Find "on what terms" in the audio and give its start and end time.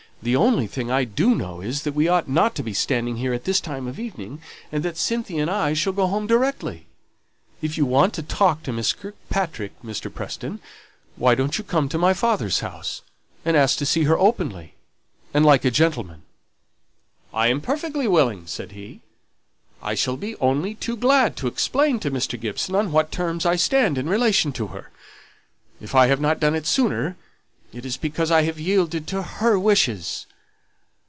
22.75-23.43